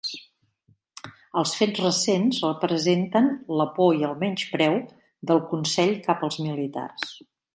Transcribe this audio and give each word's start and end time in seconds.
Els 1.41 1.51
fets 1.57 1.81
recents 1.83 2.39
representen 2.45 3.29
"la 3.61 3.67
por 3.77 3.99
i 3.99 4.09
el 4.09 4.17
menyspreu" 4.25 4.81
del 5.33 5.45
consell 5.55 5.97
cap 6.09 6.27
als 6.29 6.41
militars. 6.49 7.17